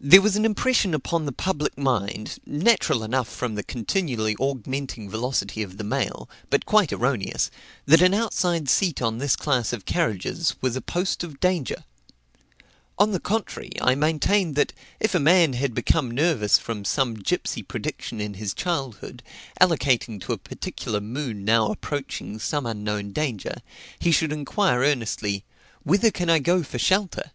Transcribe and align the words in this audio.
There 0.00 0.22
was 0.22 0.36
an 0.36 0.46
impression 0.46 0.94
upon 0.94 1.26
the 1.26 1.30
public 1.30 1.76
mind, 1.76 2.38
natural 2.46 3.04
enough 3.04 3.28
from 3.28 3.56
the 3.56 3.62
continually 3.62 4.34
augmenting 4.38 5.10
velocity 5.10 5.62
of 5.62 5.76
the 5.76 5.84
mail, 5.84 6.30
but 6.48 6.64
quite 6.64 6.94
erroneous, 6.94 7.50
that 7.84 8.00
an 8.00 8.14
outside 8.14 8.70
seat 8.70 9.02
on 9.02 9.18
this 9.18 9.36
class 9.36 9.74
of 9.74 9.84
carriages 9.84 10.54
was 10.62 10.76
a 10.76 10.80
post 10.80 11.22
of 11.22 11.40
danger. 11.40 11.84
On 12.98 13.10
the 13.12 13.20
contrary, 13.20 13.72
I 13.82 13.94
maintained 13.94 14.54
that, 14.54 14.72
if 14.98 15.14
a 15.14 15.20
man 15.20 15.52
had 15.52 15.74
become 15.74 16.10
nervous 16.10 16.56
from 16.56 16.82
some 16.82 17.12
gipsey 17.14 17.62
prediction 17.62 18.22
in 18.22 18.32
his 18.40 18.54
childhood, 18.54 19.22
allocating 19.60 20.22
to 20.22 20.32
a 20.32 20.38
particular 20.38 21.02
moon 21.02 21.44
now 21.44 21.66
approaching 21.66 22.38
some 22.38 22.64
unknown 22.64 23.12
danger, 23.12 23.56
and 23.56 23.62
he 23.98 24.10
should 24.10 24.32
inquire 24.32 24.78
earnestly, 24.82 25.44
"Whither 25.82 26.10
can 26.10 26.30
I 26.30 26.38
go 26.38 26.62
for 26.62 26.78
shelter? 26.78 27.30